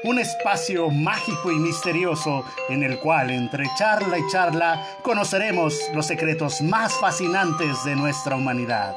Un 0.03 0.19
espacio 0.19 0.91
mágico 0.91 1.51
y 1.51 1.55
misterioso 1.55 2.45
en 2.69 2.83
el 2.83 2.99
cual 2.99 3.31
entre 3.31 3.65
charla 3.75 4.19
y 4.19 4.27
charla 4.31 4.85
conoceremos 5.01 5.75
los 5.95 6.05
secretos 6.05 6.61
más 6.61 6.93
fascinantes 6.93 7.83
de 7.83 7.95
nuestra 7.95 8.35
humanidad. 8.35 8.95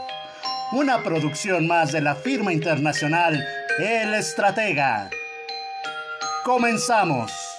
Una 0.73 1.03
producción 1.03 1.67
más 1.67 1.93
de 1.93 2.03
la 2.03 2.15
firma 2.15 2.53
internacional 2.53 3.43
El 3.79 4.13
Estratega. 4.13 5.09
Comenzamos. 6.45 7.54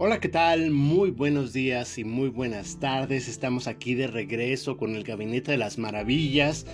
Hola, 0.00 0.20
¿qué 0.20 0.28
tal? 0.28 0.70
Muy 0.70 1.10
buenos 1.10 1.52
días 1.52 1.98
y 1.98 2.04
muy 2.04 2.28
buenas 2.28 2.78
tardes. 2.78 3.26
Estamos 3.26 3.66
aquí 3.66 3.96
de 3.96 4.06
regreso 4.06 4.76
con 4.76 4.94
el 4.94 5.02
Gabinete 5.02 5.50
de 5.50 5.58
las 5.58 5.76
Maravillas. 5.76 6.66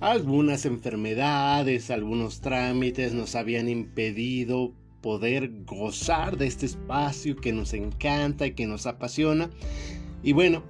Algunas 0.00 0.64
enfermedades, 0.64 1.90
algunos 1.90 2.40
trámites 2.40 3.12
nos 3.12 3.34
habían 3.34 3.68
impedido 3.68 4.72
poder 5.02 5.50
gozar 5.66 6.38
de 6.38 6.46
este 6.46 6.64
espacio 6.64 7.36
que 7.36 7.52
nos 7.52 7.74
encanta 7.74 8.46
y 8.46 8.52
que 8.52 8.66
nos 8.66 8.86
apasiona. 8.86 9.50
Y 10.22 10.32
bueno, 10.32 10.62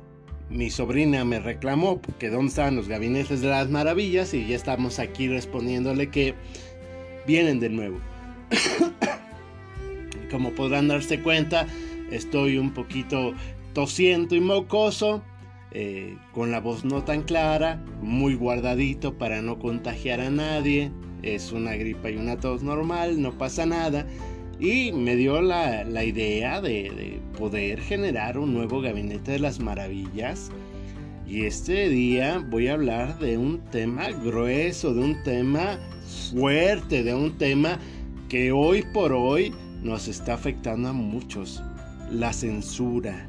mi 0.49 0.69
sobrina 0.69 1.25
me 1.25 1.39
reclamó 1.39 2.01
que 2.19 2.29
dónde 2.29 2.49
están 2.49 2.75
los 2.75 2.89
gabinetes 2.89 3.41
de 3.41 3.51
las 3.51 3.71
maravillas 3.71 4.35
y 4.35 4.49
ya 4.49 4.57
estamos 4.57 4.99
aquí 4.99 5.29
respondiéndole 5.29 6.11
que 6.11 6.35
vienen 7.25 7.61
de 7.61 7.69
nuevo. 7.69 8.01
Como 10.33 10.51
podrán 10.53 10.89
darse 10.89 11.21
cuenta, 11.23 11.69
Estoy 12.11 12.59
un 12.59 12.73
poquito 12.73 13.35
tosiento 13.73 14.35
y 14.35 14.41
mocoso, 14.41 15.23
eh, 15.73 16.17
con 16.33 16.51
la 16.51 16.61
voz 16.61 16.85
no 16.85 17.05
tan 17.05 17.23
clara, 17.23 17.85
muy 18.03 18.35
guardadito 18.35 19.17
para 19.17 19.43
no 19.43 19.59
contagiar 19.59 20.21
a 20.21 20.31
nadie. 20.31 20.91
Es 21.23 21.53
una 21.53 21.75
gripa 21.75 22.11
y 22.11 22.17
una 22.17 22.39
tos 22.39 22.63
normal, 22.63 23.21
no 23.21 23.33
pasa 23.33 23.67
nada. 23.67 24.07
Y 24.59 24.93
me 24.93 25.17
dio 25.17 25.41
la, 25.41 26.05
idea 26.05 26.61
de, 26.61 26.91
de, 26.91 27.21
poder 27.39 27.81
generar 27.81 28.39
un 28.39 28.53
nuevo 28.53 28.81
gabinete 28.81 29.33
de 29.33 29.39
las 29.39 29.61
maravillas. 29.61 30.51
Y 31.27 31.45
este 31.45 31.89
día 31.89 32.45
voy 32.51 32.67
a 32.67 32.75
hablar 32.75 33.19
de 33.21 33.39
un 33.39 33.61
tema 33.71 34.11
grueso, 34.11 34.93
de 34.93 35.01
un 35.01 35.23
tema 35.23 35.79
fuerte, 36.33 37.05
de 37.05 37.15
un 37.15 37.39
tema 37.39 37.79
que 38.29 38.51
hoy 38.51 38.83
por 38.93 39.13
hoy 39.13 39.55
nos 39.83 40.09
está 40.09 40.35
afectando 40.35 40.89
a 40.89 40.93
muchos 40.93 41.63
la 42.11 42.33
censura. 42.33 43.29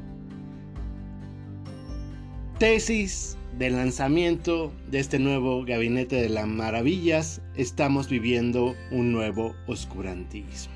Tesis 2.58 3.36
de 3.58 3.70
lanzamiento 3.70 4.72
de 4.90 4.98
este 4.98 5.18
nuevo 5.18 5.64
gabinete 5.64 6.16
de 6.16 6.28
las 6.28 6.46
maravillas, 6.46 7.40
estamos 7.56 8.08
viviendo 8.08 8.74
un 8.90 9.12
nuevo 9.12 9.54
oscurantismo. 9.66 10.74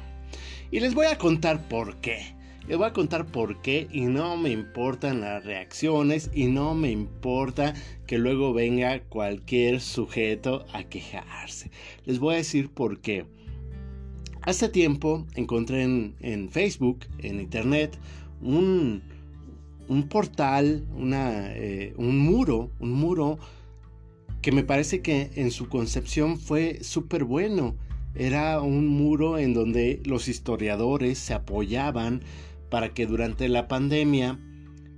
Y 0.70 0.80
les 0.80 0.94
voy 0.94 1.06
a 1.06 1.18
contar 1.18 1.68
por 1.68 1.96
qué. 1.96 2.34
Les 2.68 2.76
voy 2.76 2.88
a 2.88 2.92
contar 2.92 3.26
por 3.26 3.62
qué 3.62 3.86
y 3.92 4.02
no 4.02 4.36
me 4.36 4.50
importan 4.50 5.20
las 5.20 5.44
reacciones 5.44 6.30
y 6.34 6.46
no 6.46 6.74
me 6.74 6.90
importa 6.90 7.74
que 8.06 8.18
luego 8.18 8.52
venga 8.52 9.00
cualquier 9.04 9.80
sujeto 9.80 10.66
a 10.72 10.82
quejarse. 10.82 11.70
Les 12.04 12.18
voy 12.18 12.34
a 12.34 12.38
decir 12.38 12.68
por 12.68 13.00
qué. 13.00 13.24
Hace 14.46 14.68
tiempo 14.68 15.26
encontré 15.34 15.82
en, 15.82 16.48
Facebook, 16.50 17.00
en 17.18 17.40
Internet, 17.40 17.98
un, 18.40 19.02
portal, 20.08 20.86
eh, 21.12 21.92
un 21.96 22.16
muro, 22.20 22.70
un 22.78 22.92
muro 22.92 23.40
que 24.42 24.52
me 24.52 24.62
parece 24.62 25.02
que 25.02 25.32
en 25.34 25.50
su 25.50 25.68
concepción 25.68 26.38
fue 26.38 26.78
súper 26.84 27.24
bueno. 27.24 27.74
Era 28.14 28.60
un 28.60 28.86
muro 28.86 29.36
en 29.36 29.52
donde 29.52 30.00
los 30.04 30.28
historiadores 30.28 31.18
se 31.18 31.34
apoyaban 31.34 32.22
para 32.70 32.94
que 32.94 33.04
durante 33.06 33.48
la 33.48 33.66
pandemia, 33.66 34.38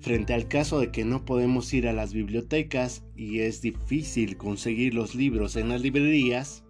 frente 0.00 0.34
al 0.34 0.48
caso 0.48 0.78
de 0.78 0.90
que 0.90 1.06
no 1.06 1.24
podemos 1.24 1.72
ir 1.72 1.88
a 1.88 1.94
las 1.94 2.12
bibliotecas 2.12 3.02
y 3.16 3.38
es 3.38 3.62
difícil 3.62 4.36
conseguir 4.36 4.92
los 4.92 5.14
libros 5.14 5.56
en 5.56 5.70
las 5.70 5.80
librerías, 5.80 6.64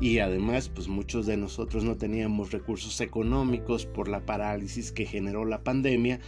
y 0.00 0.18
además 0.18 0.68
pues 0.68 0.88
muchos 0.88 1.26
de 1.26 1.36
nosotros 1.36 1.84
no 1.84 1.96
teníamos 1.96 2.52
recursos 2.52 3.00
económicos 3.00 3.86
por 3.86 4.08
la 4.08 4.20
parálisis 4.20 4.92
que 4.92 5.06
generó 5.06 5.44
la 5.44 5.62
pandemia, 5.62 6.20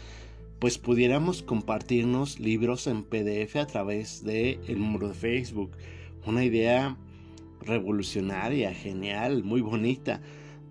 pues 0.58 0.78
pudiéramos 0.78 1.42
compartirnos 1.42 2.38
libros 2.38 2.86
en 2.86 3.02
PDF 3.02 3.56
a 3.56 3.66
través 3.66 4.22
de 4.22 4.60
el 4.68 4.76
muro 4.76 5.08
de 5.08 5.14
Facebook. 5.14 5.72
Una 6.24 6.44
idea 6.44 6.96
revolucionaria, 7.62 8.72
genial, 8.72 9.42
muy 9.42 9.60
bonita. 9.60 10.20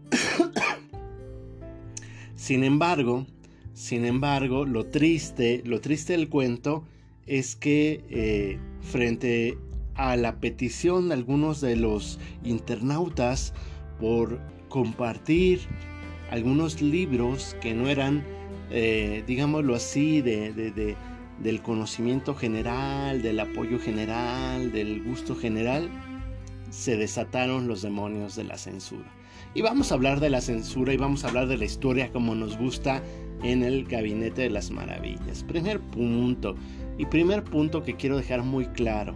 sin 2.36 2.64
embargo, 2.64 3.26
sin 3.74 4.06
embargo, 4.06 4.66
lo 4.66 4.86
triste, 4.86 5.62
lo 5.66 5.82
triste 5.82 6.14
del 6.14 6.30
cuento 6.30 6.86
es 7.26 7.56
que 7.56 8.04
eh, 8.10 8.60
frente 8.82 9.58
a 9.96 10.16
la 10.16 10.40
petición 10.40 11.10
de 11.10 11.16
algunos 11.16 11.62
de 11.62 11.76
los 11.76 12.20
internautas 12.44 13.54
por 14.00 14.40
compartir 14.70 15.62
algunos 16.30 16.82
libros 16.82 17.56
que 17.62 17.74
no 17.74 17.90
eran, 17.90 18.24
eh, 18.72 19.24
digámoslo 19.28 19.76
así, 19.76 20.22
de, 20.22 20.96
del 21.40 21.62
conocimiento 21.62 22.34
general, 22.36 23.22
del 23.22 23.40
apoyo 23.40 23.80
general, 23.80 24.72
del 24.72 25.04
gusto 25.04 25.36
general, 25.36 25.90
se 26.70 26.96
desataron 26.96 27.68
los 27.68 27.82
demonios 27.82 28.36
de 28.36 28.46
la 28.46 28.58
censura. 28.58 29.12
Y 29.54 29.62
vamos 29.62 29.92
a 29.92 29.96
hablar 29.96 30.22
de 30.22 30.30
la 30.30 30.40
censura 30.40 30.94
y 30.94 30.98
vamos 30.98 31.26
a 31.26 31.28
hablar 31.28 31.48
de 31.48 31.58
la 31.58 31.66
historia 31.66 32.12
como 32.14 32.34
nos 32.34 32.58
gusta 32.58 33.04
en 33.44 33.64
el 33.64 33.84
Gabinete 33.84 34.44
de 34.44 34.50
las 34.50 34.72
Maravillas. 34.72 35.44
Primer 35.44 35.82
punto, 35.82 36.56
y 36.98 37.06
primer 37.08 37.44
punto 37.44 37.84
que 37.84 37.96
quiero 37.96 38.16
dejar 38.16 38.44
muy 38.44 38.68
claro 38.68 39.16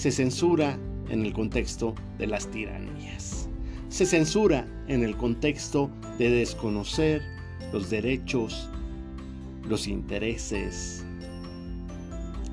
se 0.00 0.10
censura 0.10 0.78
en 1.10 1.26
el 1.26 1.34
contexto 1.34 1.94
de 2.16 2.26
las 2.26 2.50
tiranías. 2.50 3.50
Se 3.90 4.06
censura 4.06 4.66
en 4.88 5.04
el 5.04 5.14
contexto 5.14 5.90
de 6.18 6.30
desconocer 6.30 7.20
los 7.70 7.90
derechos, 7.90 8.70
los 9.68 9.86
intereses, 9.86 11.04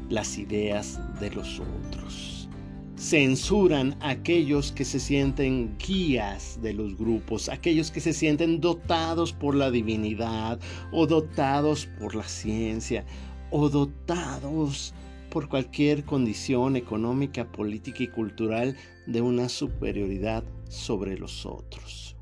las 0.10 0.38
ideas 0.38 1.00
de 1.22 1.32
los 1.32 1.62
otros. 1.62 2.50
Censuran 2.98 3.96
a 4.02 4.10
aquellos 4.10 4.74
que 4.74 4.84
se 4.84 5.00
sienten 5.00 5.78
guías 5.78 6.60
de 6.62 6.74
los 6.74 6.98
grupos, 6.98 7.48
aquellos 7.48 7.92
que 7.92 8.02
se 8.02 8.12
sienten 8.12 8.60
dotados 8.60 9.32
por 9.32 9.56
la 9.56 9.72
divinidad 9.72 10.60
o 10.92 11.08
dotados 11.08 11.88
por 11.98 12.14
la 12.14 12.28
ciencia 12.28 13.06
o 13.52 13.70
dotados 13.70 14.94
por 15.00 15.07
cualquier 15.48 16.04
condición 16.04 16.76
económica, 16.76 17.52
política 17.52 18.04
y 18.04 18.08
cultural 18.08 18.76
de 19.06 19.22
una 19.22 19.50
superioridad 19.50 20.44
sobre 20.68 21.18
los 21.18 21.46
otros. 21.46 22.16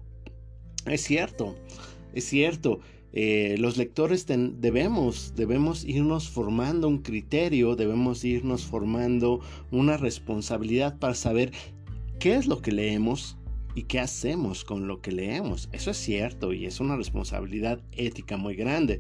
Es 0.86 1.02
cierto, 1.02 1.56
es 2.14 2.26
cierto. 2.26 2.80
Eh, 3.18 3.56
los 3.60 3.78
lectores 3.78 4.26
debemos, 4.28 5.34
debemos 5.38 5.86
irnos 5.86 6.30
formando 6.30 6.90
un 6.90 6.98
criterio, 6.98 7.78
debemos 7.78 8.26
irnos 8.26 8.66
formando 8.66 9.40
una 9.72 9.96
responsabilidad 9.96 11.00
para 11.00 11.16
saber 11.16 11.54
qué 12.20 12.36
es 12.36 12.46
lo 12.46 12.62
que 12.62 12.74
leemos 12.74 13.38
y 13.74 13.84
qué 13.84 14.02
hacemos 14.02 14.66
con 14.66 14.88
lo 14.88 15.02
que 15.02 15.14
leemos. 15.14 15.70
Eso 15.72 15.92
es 15.92 15.98
cierto 15.98 16.52
y 16.52 16.66
es 16.66 16.82
una 16.82 16.98
responsabilidad 16.98 17.80
ética 17.94 18.36
muy 18.36 18.56
grande. 18.56 19.00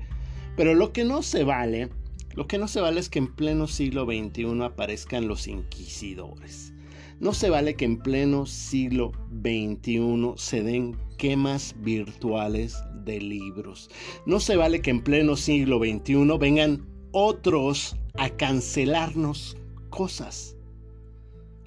Pero 0.55 0.73
lo 0.73 0.93
que 0.93 1.03
no 1.03 1.21
se 1.21 1.43
vale 1.43 1.89
lo 2.35 2.47
que 2.47 2.57
no 2.57 2.67
se 2.67 2.81
vale 2.81 2.99
es 2.99 3.09
que 3.09 3.19
en 3.19 3.33
pleno 3.33 3.67
siglo 3.67 4.05
XXI 4.05 4.61
aparezcan 4.63 5.27
los 5.27 5.47
inquisidores. 5.47 6.73
No 7.19 7.33
se 7.33 7.49
vale 7.49 7.75
que 7.75 7.85
en 7.85 7.97
pleno 7.97 8.45
siglo 8.45 9.13
XXI 9.41 10.33
se 10.35 10.61
den 10.61 10.97
quemas 11.17 11.73
virtuales 11.79 12.77
de 13.05 13.21
libros. 13.21 13.89
No 14.25 14.41
se 14.41 14.57
vale 14.57 14.81
que 14.81 14.89
en 14.89 15.01
pleno 15.01 15.37
siglo 15.37 15.79
XXI 15.79 16.37
vengan 16.37 16.85
otros 17.13 17.95
a 18.15 18.29
cancelarnos 18.29 19.55
cosas. 19.89 20.57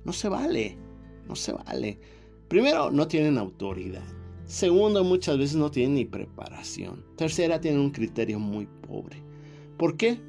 No 0.04 0.12
se 0.12 0.28
vale, 0.28 0.76
no 1.26 1.34
se 1.34 1.52
vale. 1.52 1.98
Primero, 2.48 2.90
no 2.90 3.08
tienen 3.08 3.38
autoridad. 3.38 4.04
Segundo, 4.44 5.02
muchas 5.02 5.38
veces 5.38 5.56
no 5.56 5.70
tienen 5.70 5.94
ni 5.94 6.04
preparación. 6.04 7.04
Tercera, 7.16 7.60
tienen 7.60 7.80
un 7.80 7.90
criterio 7.90 8.38
muy 8.38 8.66
pobre. 8.86 9.22
¿Por 9.78 9.96
qué? 9.96 10.20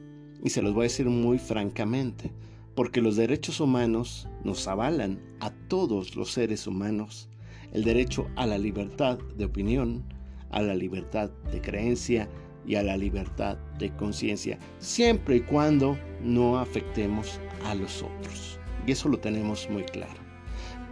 Y 0.44 0.50
se 0.50 0.62
los 0.62 0.74
voy 0.74 0.82
a 0.82 0.84
decir 0.84 1.08
muy 1.08 1.38
francamente. 1.38 2.32
Porque 2.76 3.02
los 3.02 3.16
derechos 3.16 3.60
humanos 3.60 4.28
nos 4.44 4.68
avalan 4.68 5.20
a 5.40 5.52
todos 5.52 6.16
los 6.16 6.32
seres 6.32 6.66
humanos 6.66 7.30
el 7.74 7.84
derecho 7.84 8.28
a 8.36 8.46
la 8.46 8.58
libertad 8.58 9.20
de 9.38 9.46
opinión, 9.46 10.04
a 10.50 10.62
la 10.62 10.76
libertad 10.76 11.30
de 11.52 11.62
creencia 11.62 12.30
y 12.66 12.76
a 12.76 12.84
la 12.84 12.98
libertad 12.98 13.58
de 13.78 13.96
conciencia, 13.96 14.58
siempre 14.80 15.38
y 15.38 15.42
cuando 15.42 15.98
no 16.22 16.58
afectemos 16.58 17.40
a 17.66 17.76
los 17.76 18.02
otros. 18.02 18.60
Y 18.86 18.92
eso 18.92 19.10
lo 19.10 19.20
tenemos 19.20 19.70
muy 19.70 19.84
claro. 19.84 20.20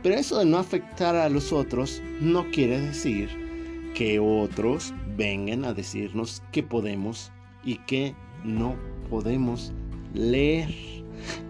Pero 0.03 0.15
eso 0.15 0.37
de 0.39 0.45
no 0.45 0.57
afectar 0.57 1.15
a 1.15 1.29
los 1.29 1.51
otros 1.51 2.01
no 2.19 2.49
quiere 2.51 2.79
decir 2.79 3.29
que 3.93 4.19
otros 4.19 4.93
vengan 5.15 5.65
a 5.65 5.73
decirnos 5.73 6.43
qué 6.51 6.61
podemos 6.61 7.31
y 7.63 7.77
qué 7.87 8.15
no 8.47 8.75
podemos 9.09 9.71
leer. 10.13 10.73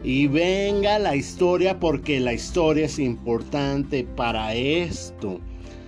Y 0.04 0.28
venga 0.28 1.00
la 1.00 1.16
historia 1.16 1.80
porque 1.80 2.20
la 2.20 2.34
historia 2.34 2.86
es 2.86 3.00
importante 3.00 4.04
para 4.04 4.54
esto. 4.56 5.40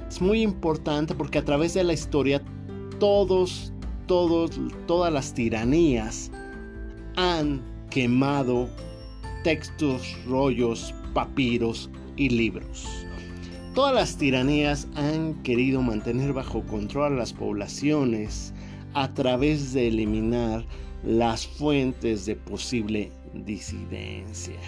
Es 0.08 0.22
muy 0.22 0.42
importante 0.42 1.16
porque 1.16 1.40
a 1.40 1.46
través 1.46 1.74
de 1.74 1.84
la 1.84 1.94
historia 1.94 2.42
todos, 3.00 3.74
todos, 4.08 4.60
todas 4.88 5.12
las 5.12 5.34
tiranías 5.34 6.32
han 7.16 7.62
quemado 7.90 8.70
textos, 9.44 10.18
rollos, 10.28 10.94
papiros 11.14 11.90
y 12.18 12.30
libros. 12.30 12.88
Todas 13.74 13.94
las 13.94 14.18
tiranías 14.18 14.88
han 14.96 15.36
querido 15.44 15.82
mantener 15.82 16.34
bajo 16.34 16.64
control 16.64 17.14
a 17.14 17.18
las 17.18 17.34
poblaciones 17.34 18.54
a 18.94 19.14
través 19.14 19.74
de 19.74 19.88
eliminar 19.88 20.66
las 21.04 21.48
fuentes 21.48 22.26
de 22.26 22.36
posible 22.36 23.12
disidencia. 23.34 24.60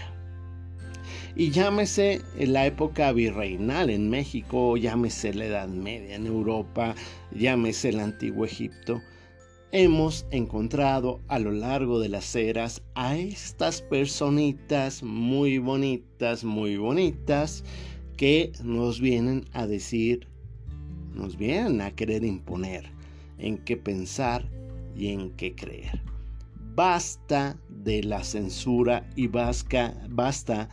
Y 1.36 1.52
llámese 1.52 2.22
la 2.38 2.66
época 2.66 3.12
virreinal 3.12 3.90
en 3.90 4.10
México, 4.10 4.76
llámese 4.78 5.34
la 5.34 5.46
Edad 5.46 5.68
Media 5.68 6.16
en 6.16 6.28
Europa, 6.28 6.96
llámese 7.32 7.90
el 7.90 8.00
Antiguo 8.00 8.46
Egipto, 8.46 9.02
hemos 9.72 10.26
encontrado 10.32 11.22
a 11.30 11.40
lo 11.40 11.52
largo 11.52 12.00
de 12.00 12.10
las 12.10 12.36
eras 12.36 12.82
a 12.96 13.18
estas 13.18 13.82
personitas 13.82 15.02
muy 15.04 15.58
bonitas, 15.58 16.44
muy 16.44 16.76
bonitas, 16.76 17.64
que 18.18 18.52
nos 18.64 19.00
vienen 19.00 19.46
a 19.54 19.66
decir, 19.66 20.28
nos 21.16 21.38
vienen 21.38 21.82
a 21.82 21.92
querer 21.92 22.24
imponer 22.24 22.86
en 23.38 23.58
qué 23.58 23.78
pensar 23.78 24.48
y 24.96 25.08
en 25.08 25.32
qué 25.32 25.56
creer. 25.56 26.02
Basta 26.74 27.60
de 27.70 28.04
la 28.04 28.24
censura 28.24 29.10
y 29.16 29.28
basta 29.28 30.70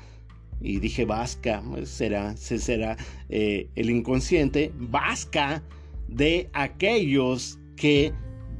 y 0.60 0.78
dije 0.80 1.04
vasca, 1.04 1.62
pues 1.68 1.88
será, 1.88 2.36
será 2.36 2.96
eh, 3.28 3.68
el 3.74 3.90
inconsciente, 3.90 4.72
vasca 4.76 5.62
de 6.08 6.50
aquellos 6.52 7.58
que 7.76 8.12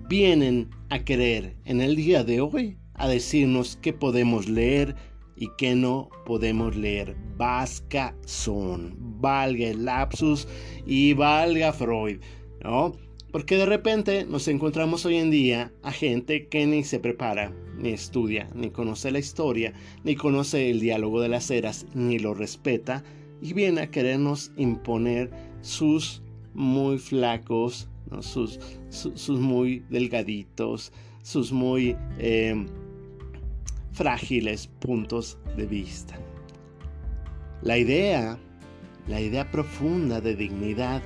vienen 0.08 0.70
a 0.90 1.00
querer 1.00 1.56
en 1.64 1.81
el 1.81 1.96
día 1.96 2.25
de 2.25 2.40
hoy 2.40 2.76
a 2.94 3.08
decirnos 3.08 3.79
qué 3.82 3.93
podemos 3.93 4.49
leer 4.49 4.94
y 5.37 5.49
qué 5.56 5.75
no 5.75 6.08
podemos 6.25 6.76
leer. 6.76 7.17
Vasca 7.37 8.14
son, 8.26 8.96
valga 9.20 9.69
el 9.69 9.85
lapsus 9.85 10.49
y 10.87 11.12
valga 11.14 11.73
Freud, 11.73 12.20
¿no? 12.62 12.93
Porque 13.31 13.57
de 13.57 13.67
repente 13.67 14.25
nos 14.25 14.49
encontramos 14.49 15.05
hoy 15.05 15.17
en 15.17 15.31
día 15.31 15.71
a 15.83 15.93
gente 15.93 16.49
que 16.49 16.67
ni 16.67 16.83
se 16.83 16.99
prepara, 16.99 17.53
ni 17.77 17.91
estudia, 17.91 18.49
ni 18.55 18.71
conoce 18.71 19.11
la 19.11 19.19
historia, 19.19 19.75
ni 20.03 20.17
conoce 20.17 20.71
el 20.71 20.81
diálogo 20.81 21.21
de 21.21 21.29
las 21.29 21.51
eras, 21.51 21.87
ni 21.95 22.19
lo 22.19 22.33
respeta, 22.33 23.05
y 23.43 23.53
viene 23.53 23.83
a 23.83 23.91
querernos 23.91 24.51
imponer 24.57 25.31
sus 25.61 26.23
muy 26.55 26.99
flacos, 26.99 27.89
sus, 28.21 28.59
sus, 28.89 29.39
muy 29.39 29.85
delgaditos, 29.91 30.91
sus 31.23 31.53
muy 31.53 31.97
eh, 32.19 32.67
frágiles 33.93 34.69
puntos 34.81 35.39
de 35.55 35.67
vista. 35.67 36.19
La 37.61 37.77
idea, 37.77 38.39
la 39.07 39.21
idea 39.21 39.51
profunda 39.51 40.23
de 40.23 40.35
dignidad 40.35 41.03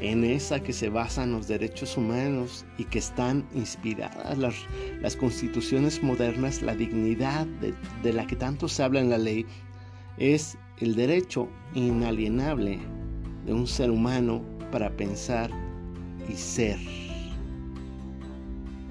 en 0.00 0.24
esa 0.24 0.60
que 0.60 0.72
se 0.72 0.88
basan 0.88 1.32
los 1.32 1.48
derechos 1.48 1.96
humanos 1.96 2.64
y 2.76 2.84
que 2.84 2.98
están 2.98 3.46
inspiradas 3.54 4.38
las, 4.38 5.16
constituciones 5.16 6.02
modernas, 6.02 6.62
la 6.62 6.74
dignidad 6.74 7.46
de, 8.02 8.12
la 8.12 8.26
que 8.26 8.36
tanto 8.36 8.68
se 8.68 8.82
habla 8.82 9.00
en 9.00 9.10
la 9.10 9.18
ley, 9.18 9.44
es 10.18 10.56
el 10.78 10.94
derecho 10.94 11.48
inalienable 11.74 12.78
de 13.46 13.52
un 13.52 13.66
ser 13.66 13.90
humano 13.90 14.42
para 14.70 14.90
pensar 14.90 15.50
y 16.28 16.34
ser. 16.34 16.78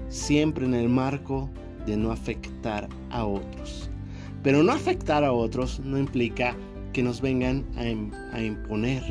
Siempre 0.09 0.65
en 0.65 0.73
el 0.73 0.89
marco 0.89 1.49
de 1.85 1.95
no 1.95 2.11
afectar 2.11 2.89
a 3.11 3.25
otros. 3.25 3.89
Pero 4.43 4.63
no 4.63 4.71
afectar 4.71 5.23
a 5.23 5.31
otros 5.31 5.79
no 5.79 5.97
implica 5.97 6.55
que 6.93 7.03
nos 7.03 7.21
vengan 7.21 7.65
a, 7.75 8.35
a 8.35 8.41
imponer 8.41 9.03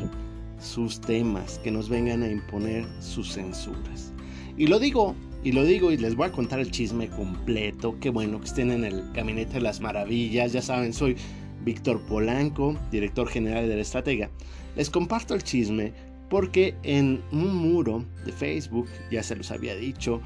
sus 0.59 0.99
temas, 1.01 1.59
que 1.59 1.71
nos 1.71 1.89
vengan 1.89 2.23
a 2.23 2.29
imponer 2.29 2.85
sus 2.99 3.33
censuras. 3.33 4.13
Y 4.57 4.67
lo 4.67 4.79
digo, 4.79 5.15
y 5.43 5.51
lo 5.51 5.63
digo 5.63 5.91
y 5.91 5.97
les 5.97 6.15
voy 6.15 6.27
a 6.27 6.31
contar 6.31 6.59
el 6.59 6.71
chisme 6.71 7.09
completo. 7.09 7.97
Qué 7.99 8.09
bueno 8.09 8.39
que 8.39 8.47
estén 8.47 8.71
en 8.71 8.83
el 8.83 9.11
Gabinete 9.13 9.53
de 9.53 9.61
las 9.61 9.79
Maravillas. 9.79 10.51
Ya 10.51 10.61
saben, 10.61 10.93
soy 10.93 11.15
Víctor 11.63 12.01
Polanco, 12.07 12.75
director 12.91 13.27
general 13.27 13.67
de 13.67 13.75
la 13.75 13.81
Estratega. 13.81 14.29
Les 14.75 14.89
comparto 14.89 15.35
el 15.35 15.43
chisme 15.43 15.93
porque 16.29 16.75
en 16.83 17.21
un 17.31 17.55
muro 17.55 18.03
de 18.25 18.31
Facebook, 18.31 18.87
ya 19.11 19.23
se 19.23 19.35
los 19.35 19.51
había 19.51 19.75
dicho, 19.75 20.21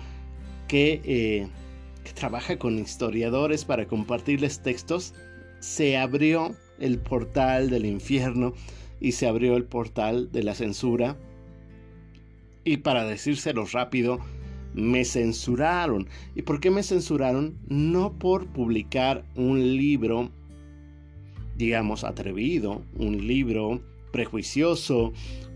que, 0.67 1.01
eh, 1.03 1.47
que 2.03 2.13
trabaja 2.13 2.57
con 2.57 2.79
historiadores 2.79 3.65
para 3.65 3.87
compartirles 3.87 4.63
textos, 4.63 5.13
se 5.59 5.97
abrió 5.97 6.55
el 6.79 6.97
portal 6.97 7.69
del 7.69 7.85
infierno 7.85 8.53
y 9.01 9.13
se 9.13 9.27
abrió 9.27 9.57
el 9.57 9.65
portal 9.65 10.31
de 10.31 10.43
la 10.43 10.53
censura. 10.53 11.17
Y 12.63 12.77
para 12.77 13.03
decírselo 13.03 13.65
rápido, 13.65 14.19
me 14.73 15.03
censuraron. 15.03 16.07
¿Y 16.35 16.43
por 16.43 16.59
qué 16.59 16.69
me 16.69 16.83
censuraron? 16.83 17.57
No 17.67 18.13
por 18.13 18.47
publicar 18.47 19.25
un 19.35 19.75
libro, 19.75 20.29
digamos, 21.57 22.03
atrevido, 22.03 22.83
un 22.95 23.27
libro 23.27 23.81
prejuicioso, 24.13 25.13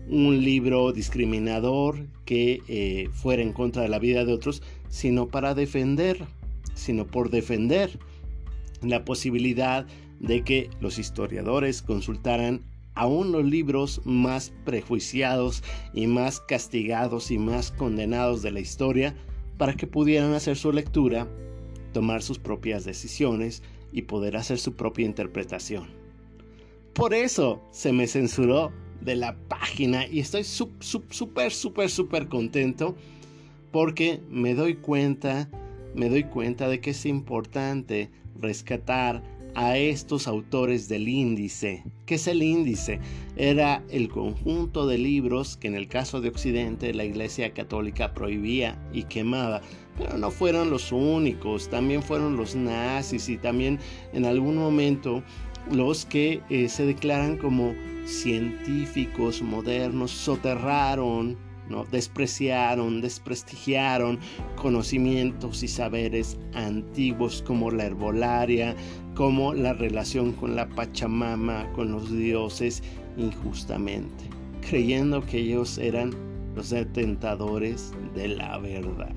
un 0.08 0.42
libro 0.44 0.92
discriminador 0.92 2.06
que 2.24 2.60
eh, 2.68 3.08
fuera 3.12 3.42
en 3.42 3.52
contra 3.52 3.82
de 3.82 3.88
la 3.88 4.00
vida 4.00 4.24
de 4.24 4.32
otros, 4.32 4.62
sino 4.88 5.28
para 5.28 5.54
defender, 5.54 6.24
sino 6.74 7.06
por 7.06 7.30
defender 7.30 7.98
la 8.82 9.04
posibilidad 9.04 9.86
de 10.20 10.42
que 10.42 10.70
los 10.80 10.98
historiadores 10.98 11.82
consultaran 11.82 12.62
aún 12.96 13.30
los 13.30 13.44
libros 13.44 14.00
más 14.04 14.52
prejuiciados 14.64 15.62
y 15.94 16.08
más 16.08 16.40
castigados 16.40 17.30
y 17.30 17.38
más 17.38 17.70
condenados 17.70 18.42
de 18.42 18.50
la 18.50 18.60
historia 18.60 19.14
para 19.58 19.74
que 19.74 19.86
pudieran 19.86 20.32
hacer 20.32 20.56
su 20.56 20.72
lectura, 20.72 21.28
tomar 21.92 22.22
sus 22.22 22.38
propias 22.38 22.84
decisiones 22.84 23.62
y 23.92 24.02
poder 24.02 24.36
hacer 24.36 24.58
su 24.58 24.74
propia 24.74 25.06
interpretación. 25.06 25.86
Por 26.94 27.14
eso 27.14 27.62
se 27.70 27.92
me 27.92 28.06
censuró 28.06 28.72
de 29.02 29.16
la 29.16 29.36
página 29.48 30.06
y 30.06 30.20
estoy 30.20 30.44
súper, 30.44 31.52
súper, 31.52 31.90
súper 31.90 32.28
contento 32.28 32.96
porque 33.70 34.22
me 34.30 34.54
doy 34.54 34.76
cuenta, 34.76 35.50
me 35.94 36.08
doy 36.08 36.24
cuenta 36.24 36.68
de 36.68 36.80
que 36.80 36.90
es 36.90 37.04
importante 37.04 38.10
rescatar 38.40 39.22
a 39.56 39.78
estos 39.78 40.28
autores 40.28 40.86
del 40.86 41.08
índice. 41.08 41.82
¿Qué 42.04 42.16
es 42.16 42.26
el 42.28 42.42
índice? 42.42 43.00
Era 43.36 43.82
el 43.88 44.10
conjunto 44.10 44.86
de 44.86 44.98
libros 44.98 45.56
que 45.56 45.66
en 45.66 45.74
el 45.74 45.88
caso 45.88 46.20
de 46.20 46.28
Occidente 46.28 46.92
la 46.92 47.04
Iglesia 47.04 47.54
Católica 47.54 48.12
prohibía 48.12 48.78
y 48.92 49.04
quemaba. 49.04 49.62
Pero 49.96 50.18
no 50.18 50.30
fueron 50.30 50.68
los 50.68 50.92
únicos, 50.92 51.70
también 51.70 52.02
fueron 52.02 52.36
los 52.36 52.54
nazis 52.54 53.30
y 53.30 53.38
también 53.38 53.78
en 54.12 54.26
algún 54.26 54.56
momento 54.56 55.22
los 55.72 56.04
que 56.04 56.42
eh, 56.50 56.68
se 56.68 56.84
declaran 56.84 57.38
como 57.38 57.74
científicos 58.04 59.40
modernos 59.40 60.10
soterraron, 60.10 61.38
¿no? 61.70 61.84
despreciaron, 61.86 63.00
desprestigiaron 63.00 64.18
conocimientos 64.56 65.62
y 65.62 65.68
saberes 65.68 66.38
antiguos 66.52 67.42
como 67.42 67.70
la 67.70 67.86
herbolaria, 67.86 68.76
como 69.16 69.54
la 69.54 69.72
relación 69.72 70.32
con 70.32 70.54
la 70.54 70.68
Pachamama, 70.68 71.72
con 71.72 71.90
los 71.90 72.12
dioses, 72.12 72.82
injustamente, 73.16 74.24
creyendo 74.68 75.24
que 75.24 75.38
ellos 75.38 75.78
eran 75.78 76.14
los 76.54 76.70
detentadores 76.70 77.92
de 78.14 78.28
la 78.28 78.58
verdad. 78.58 79.14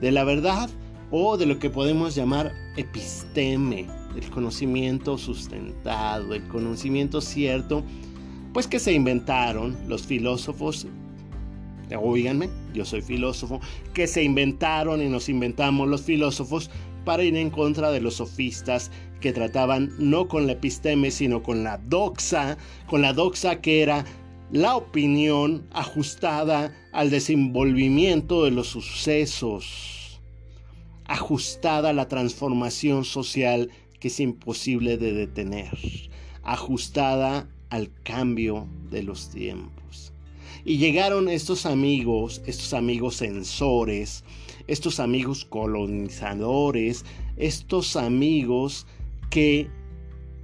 De 0.00 0.12
la 0.12 0.24
verdad 0.24 0.70
o 1.10 1.36
de 1.36 1.46
lo 1.46 1.58
que 1.58 1.68
podemos 1.68 2.14
llamar 2.14 2.52
episteme, 2.76 3.86
el 4.16 4.30
conocimiento 4.30 5.18
sustentado, 5.18 6.34
el 6.34 6.46
conocimiento 6.48 7.20
cierto, 7.20 7.82
pues 8.52 8.68
que 8.68 8.78
se 8.78 8.92
inventaron 8.92 9.76
los 9.88 10.06
filósofos, 10.06 10.86
oíganme, 12.00 12.48
yo 12.72 12.84
soy 12.84 13.02
filósofo, 13.02 13.60
que 13.94 14.06
se 14.06 14.22
inventaron 14.22 15.02
y 15.02 15.08
nos 15.08 15.28
inventamos 15.28 15.88
los 15.88 16.02
filósofos 16.02 16.70
para 17.04 17.24
ir 17.24 17.36
en 17.36 17.50
contra 17.50 17.90
de 17.90 18.00
los 18.00 18.14
sofistas 18.14 18.90
que 19.20 19.32
trataban 19.32 19.92
no 19.98 20.28
con 20.28 20.46
la 20.46 20.52
episteme, 20.52 21.10
sino 21.10 21.42
con 21.42 21.64
la 21.64 21.78
doxa, 21.78 22.58
con 22.86 23.02
la 23.02 23.12
doxa 23.12 23.60
que 23.60 23.82
era 23.82 24.04
la 24.50 24.76
opinión 24.76 25.66
ajustada 25.72 26.74
al 26.92 27.08
desenvolvimiento 27.10 28.44
de 28.44 28.50
los 28.50 28.68
sucesos, 28.68 30.20
ajustada 31.06 31.90
a 31.90 31.94
la 31.94 32.08
transformación 32.08 33.04
social 33.04 33.70
que 33.98 34.08
es 34.08 34.20
imposible 34.20 34.98
de 34.98 35.12
detener, 35.12 35.78
ajustada 36.42 37.48
al 37.70 37.90
cambio 38.02 38.66
de 38.90 39.02
los 39.02 39.30
tiempos. 39.30 40.12
Y 40.64 40.78
llegaron 40.78 41.28
estos 41.28 41.66
amigos, 41.66 42.40
estos 42.46 42.72
amigos 42.72 43.16
sensores, 43.16 44.22
estos 44.68 45.00
amigos 45.00 45.44
colonizadores, 45.44 47.04
estos 47.36 47.96
amigos 47.96 48.86
que 49.28 49.68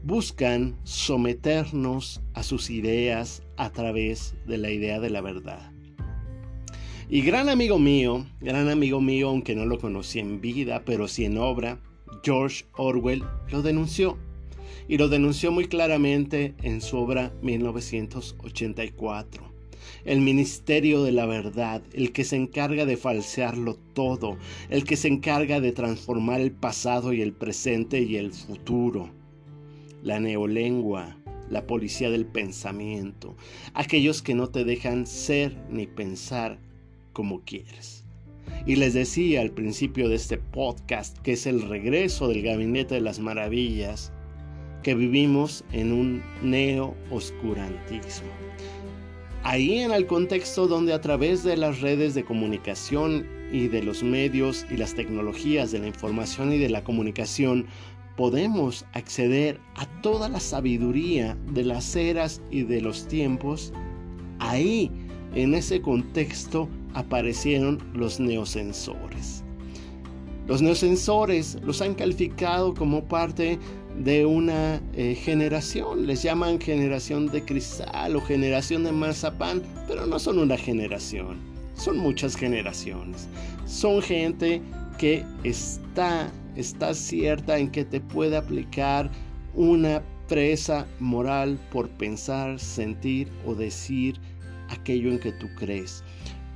buscan 0.02 0.76
someternos 0.82 2.20
a 2.34 2.42
sus 2.42 2.68
ideas 2.70 3.44
a 3.56 3.70
través 3.70 4.34
de 4.46 4.58
la 4.58 4.72
idea 4.72 4.98
de 4.98 5.10
la 5.10 5.20
verdad. 5.20 5.70
Y 7.08 7.22
gran 7.22 7.48
amigo 7.48 7.78
mío, 7.78 8.26
gran 8.40 8.68
amigo 8.68 9.00
mío, 9.00 9.28
aunque 9.28 9.54
no 9.54 9.66
lo 9.66 9.78
conocí 9.78 10.18
en 10.18 10.40
vida, 10.40 10.82
pero 10.84 11.06
sí 11.06 11.24
en 11.24 11.38
obra, 11.38 11.78
George 12.24 12.64
Orwell 12.76 13.22
lo 13.50 13.62
denunció. 13.62 14.18
Y 14.88 14.98
lo 14.98 15.08
denunció 15.08 15.52
muy 15.52 15.68
claramente 15.68 16.56
en 16.62 16.80
su 16.80 16.98
obra 16.98 17.32
1984 17.42 19.47
el 20.04 20.20
ministerio 20.20 21.02
de 21.02 21.12
la 21.12 21.26
verdad, 21.26 21.82
el 21.92 22.12
que 22.12 22.24
se 22.24 22.36
encarga 22.36 22.86
de 22.86 22.96
falsearlo 22.96 23.76
todo, 23.94 24.38
el 24.70 24.84
que 24.84 24.96
se 24.96 25.08
encarga 25.08 25.60
de 25.60 25.72
transformar 25.72 26.40
el 26.40 26.52
pasado 26.52 27.12
y 27.12 27.22
el 27.22 27.32
presente 27.32 28.00
y 28.00 28.16
el 28.16 28.32
futuro. 28.32 29.10
La 30.02 30.20
neolengua, 30.20 31.16
la 31.50 31.66
policía 31.66 32.10
del 32.10 32.26
pensamiento, 32.26 33.36
aquellos 33.74 34.22
que 34.22 34.34
no 34.34 34.48
te 34.48 34.64
dejan 34.64 35.06
ser 35.06 35.56
ni 35.70 35.86
pensar 35.86 36.58
como 37.12 37.42
quieres. 37.42 38.04
Y 38.66 38.76
les 38.76 38.94
decía 38.94 39.40
al 39.40 39.50
principio 39.50 40.08
de 40.08 40.16
este 40.16 40.38
podcast 40.38 41.18
que 41.18 41.32
es 41.32 41.46
el 41.46 41.62
regreso 41.62 42.28
del 42.28 42.42
gabinete 42.42 42.94
de 42.94 43.00
las 43.00 43.18
maravillas, 43.18 44.12
que 44.82 44.94
vivimos 44.94 45.64
en 45.72 45.92
un 45.92 46.22
neo-oscurantismo 46.42 48.28
ahí 49.42 49.78
en 49.78 49.92
el 49.92 50.06
contexto 50.06 50.66
donde 50.66 50.92
a 50.92 51.00
través 51.00 51.44
de 51.44 51.56
las 51.56 51.80
redes 51.80 52.14
de 52.14 52.24
comunicación 52.24 53.26
y 53.52 53.68
de 53.68 53.82
los 53.82 54.02
medios 54.02 54.66
y 54.70 54.76
las 54.76 54.94
tecnologías 54.94 55.72
de 55.72 55.78
la 55.78 55.86
información 55.86 56.52
y 56.52 56.58
de 56.58 56.68
la 56.68 56.84
comunicación 56.84 57.66
podemos 58.16 58.84
acceder 58.94 59.60
a 59.76 59.86
toda 60.02 60.28
la 60.28 60.40
sabiduría 60.40 61.36
de 61.52 61.64
las 61.64 61.94
eras 61.94 62.42
y 62.50 62.64
de 62.64 62.80
los 62.80 63.06
tiempos, 63.06 63.72
ahí 64.40 64.90
en 65.34 65.54
ese 65.54 65.80
contexto 65.80 66.68
aparecieron 66.94 67.78
los 67.94 68.18
neosensores. 68.18 69.44
Los 70.48 70.62
neosensores 70.62 71.58
los 71.62 71.80
han 71.80 71.94
calificado 71.94 72.74
como 72.74 73.04
parte 73.04 73.58
de 73.98 74.24
una 74.24 74.80
eh, 74.94 75.14
generación. 75.14 76.06
Les 76.06 76.22
llaman 76.22 76.60
generación 76.60 77.26
de 77.26 77.44
cristal 77.44 78.16
o 78.16 78.20
generación 78.20 78.84
de 78.84 78.92
marzapán, 78.92 79.62
pero 79.86 80.06
no 80.06 80.18
son 80.18 80.38
una 80.38 80.56
generación. 80.56 81.38
Son 81.74 81.98
muchas 81.98 82.36
generaciones. 82.36 83.28
Son 83.66 84.02
gente 84.02 84.62
que 84.98 85.24
está, 85.44 86.30
está 86.56 86.94
cierta 86.94 87.58
en 87.58 87.70
que 87.70 87.84
te 87.84 88.00
puede 88.00 88.36
aplicar 88.36 89.10
una 89.54 90.02
presa 90.28 90.86
moral 91.00 91.58
por 91.70 91.88
pensar, 91.88 92.58
sentir 92.58 93.28
o 93.46 93.54
decir 93.54 94.20
aquello 94.68 95.10
en 95.10 95.18
que 95.18 95.32
tú 95.32 95.48
crees 95.56 96.04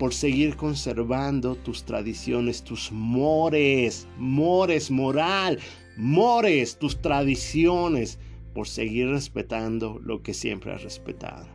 por 0.02 0.12
seguir 0.12 0.56
conservando 0.56 1.54
tus 1.54 1.84
tradiciones, 1.84 2.64
tus 2.64 2.90
mores, 2.90 4.08
mores, 4.18 4.90
moral, 4.90 5.60
mores, 5.96 6.78
tus 6.78 7.00
tradiciones, 7.00 8.18
por 8.54 8.68
seguir 8.68 9.08
respetando 9.08 10.00
lo 10.04 10.22
que 10.22 10.34
siempre 10.34 10.72
has 10.72 10.82
respetado. 10.82 11.46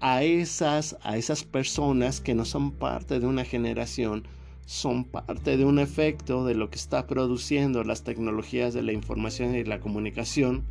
A 0.00 0.22
esas, 0.22 0.96
a 1.02 1.16
esas 1.16 1.44
personas 1.44 2.20
que 2.20 2.34
no 2.34 2.44
son 2.44 2.72
parte 2.72 3.20
de 3.20 3.26
una 3.26 3.44
generación, 3.44 4.24
son 4.66 5.04
parte 5.04 5.56
de 5.56 5.64
un 5.64 5.78
efecto 5.78 6.44
de 6.44 6.54
lo 6.54 6.70
que 6.70 6.76
está 6.76 7.06
produciendo 7.06 7.84
las 7.84 8.02
tecnologías 8.02 8.74
de 8.74 8.82
la 8.82 8.92
información 8.92 9.54
y 9.54 9.64
la 9.64 9.80
comunicación, 9.80 10.64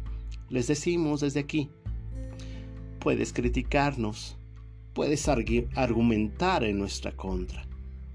les 0.49 0.67
decimos 0.67 1.21
desde 1.21 1.39
aquí, 1.39 1.69
puedes 2.99 3.33
criticarnos, 3.33 4.37
puedes 4.93 5.27
argumentar 5.27 6.63
en 6.63 6.77
nuestra 6.77 7.11
contra 7.13 7.65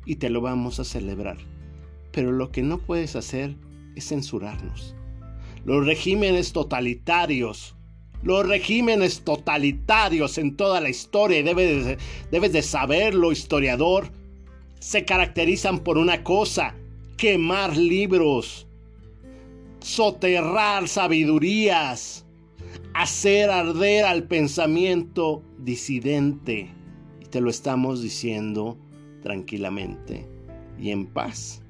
y 0.04 0.16
te 0.16 0.30
lo 0.30 0.40
vamos 0.40 0.80
a 0.80 0.84
celebrar. 0.84 1.38
Pero 2.12 2.32
lo 2.32 2.50
que 2.50 2.62
no 2.62 2.78
puedes 2.78 3.16
hacer 3.16 3.56
es 3.96 4.08
censurarnos. 4.08 4.94
Los 5.64 5.84
regímenes 5.84 6.52
totalitarios, 6.52 7.76
los 8.22 8.46
regímenes 8.46 9.22
totalitarios 9.22 10.38
en 10.38 10.56
toda 10.56 10.80
la 10.80 10.88
historia, 10.88 11.40
y 11.40 11.42
debes 11.42 11.84
de, 11.84 11.98
debes 12.30 12.52
de 12.52 12.62
saberlo, 12.62 13.32
historiador, 13.32 14.10
se 14.78 15.04
caracterizan 15.04 15.80
por 15.80 15.98
una 15.98 16.24
cosa, 16.24 16.74
quemar 17.16 17.76
libros, 17.76 18.66
soterrar 19.80 20.88
sabidurías, 20.88 22.24
hacer 22.94 23.50
arder 23.50 24.04
al 24.04 24.24
pensamiento 24.24 25.42
disidente. 25.58 26.70
Y 27.20 27.26
te 27.26 27.40
lo 27.40 27.50
estamos 27.50 28.02
diciendo 28.02 28.78
tranquilamente 29.22 30.26
y 30.78 30.90
en 30.90 31.06
paz. 31.06 31.62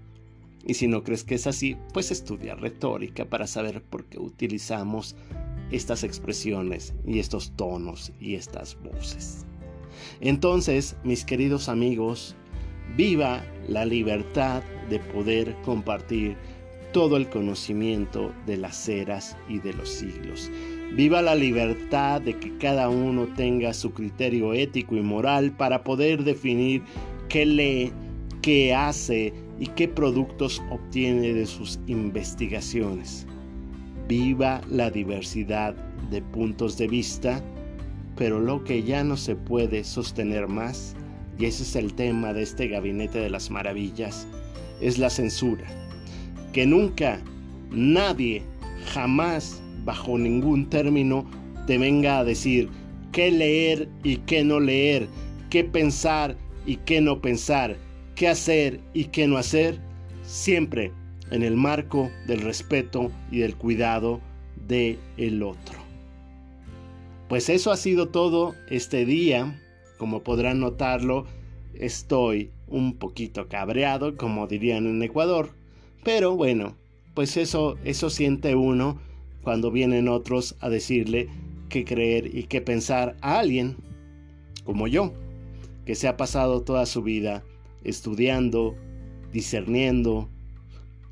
Y 0.66 0.74
si 0.74 0.88
no 0.88 1.02
crees 1.02 1.24
que 1.24 1.36
es 1.36 1.46
así, 1.46 1.76
pues 1.92 2.10
estudia 2.10 2.54
retórica 2.54 3.24
para 3.24 3.46
saber 3.46 3.82
por 3.82 4.04
qué 4.04 4.18
utilizamos 4.18 5.16
estas 5.70 6.04
expresiones 6.04 6.94
y 7.06 7.18
estos 7.18 7.52
tonos 7.56 8.12
y 8.20 8.34
estas 8.34 8.76
voces. 8.82 9.46
Entonces, 10.20 10.96
mis 11.04 11.24
queridos 11.24 11.68
amigos, 11.68 12.36
viva 12.96 13.44
la 13.68 13.84
libertad 13.84 14.62
de 14.88 14.98
poder 14.98 15.56
compartir 15.64 16.36
todo 16.92 17.16
el 17.16 17.28
conocimiento 17.28 18.34
de 18.46 18.56
las 18.56 18.88
eras 18.88 19.36
y 19.48 19.60
de 19.60 19.72
los 19.72 19.88
siglos. 19.88 20.50
Viva 20.94 21.22
la 21.22 21.36
libertad 21.36 22.20
de 22.20 22.36
que 22.36 22.56
cada 22.58 22.88
uno 22.88 23.28
tenga 23.36 23.72
su 23.72 23.92
criterio 23.92 24.54
ético 24.54 24.96
y 24.96 25.02
moral 25.02 25.52
para 25.52 25.84
poder 25.84 26.24
definir 26.24 26.82
qué 27.28 27.46
lee, 27.46 27.92
qué 28.42 28.74
hace 28.74 29.32
y 29.60 29.66
qué 29.66 29.86
productos 29.86 30.60
obtiene 30.70 31.34
de 31.34 31.46
sus 31.46 31.78
investigaciones. 31.86 33.26
Viva 34.08 34.62
la 34.68 34.90
diversidad 34.90 35.74
de 36.10 36.22
puntos 36.22 36.78
de 36.78 36.88
vista, 36.88 37.44
pero 38.16 38.40
lo 38.40 38.64
que 38.64 38.82
ya 38.82 39.04
no 39.04 39.16
se 39.16 39.36
puede 39.36 39.84
sostener 39.84 40.48
más, 40.48 40.96
y 41.38 41.44
ese 41.44 41.62
es 41.62 41.76
el 41.76 41.94
tema 41.94 42.32
de 42.32 42.42
este 42.42 42.68
gabinete 42.68 43.18
de 43.18 43.30
las 43.30 43.50
maravillas, 43.50 44.26
es 44.80 44.98
la 44.98 45.10
censura. 45.10 45.66
Que 46.52 46.66
nunca, 46.66 47.20
nadie, 47.70 48.42
jamás 48.92 49.62
bajo 49.84 50.18
ningún 50.18 50.68
término 50.68 51.24
te 51.66 51.78
venga 51.78 52.18
a 52.18 52.24
decir 52.24 52.68
qué 53.12 53.30
leer 53.30 53.88
y 54.02 54.16
qué 54.16 54.42
no 54.42 54.58
leer, 54.58 55.06
qué 55.50 55.64
pensar 55.64 56.36
y 56.66 56.76
qué 56.76 57.00
no 57.00 57.20
pensar, 57.20 57.76
qué 58.20 58.28
hacer 58.28 58.80
y 58.92 59.04
qué 59.04 59.26
no 59.26 59.38
hacer, 59.38 59.80
siempre 60.22 60.92
en 61.30 61.42
el 61.42 61.56
marco 61.56 62.10
del 62.26 62.42
respeto 62.42 63.10
y 63.30 63.38
del 63.38 63.56
cuidado 63.56 64.20
de 64.68 64.98
el 65.16 65.42
otro. 65.42 65.78
Pues 67.30 67.48
eso 67.48 67.72
ha 67.72 67.78
sido 67.78 68.10
todo 68.10 68.54
este 68.68 69.06
día. 69.06 69.58
Como 69.96 70.22
podrán 70.22 70.60
notarlo, 70.60 71.24
estoy 71.72 72.50
un 72.68 72.98
poquito 72.98 73.48
cabreado, 73.48 74.18
como 74.18 74.46
dirían 74.46 74.86
en 74.86 75.02
Ecuador, 75.02 75.54
pero 76.04 76.36
bueno, 76.36 76.76
pues 77.14 77.38
eso 77.38 77.78
eso 77.84 78.10
siente 78.10 78.54
uno 78.54 79.00
cuando 79.42 79.70
vienen 79.70 80.08
otros 80.08 80.56
a 80.60 80.68
decirle 80.68 81.30
qué 81.70 81.86
creer 81.86 82.36
y 82.36 82.42
qué 82.42 82.60
pensar 82.60 83.16
a 83.22 83.38
alguien 83.38 83.76
como 84.64 84.88
yo. 84.88 85.14
que 85.86 85.94
se 85.94 86.06
ha 86.06 86.18
pasado 86.18 86.60
toda 86.60 86.84
su 86.84 87.02
vida 87.02 87.42
estudiando, 87.84 88.76
discerniendo, 89.32 90.28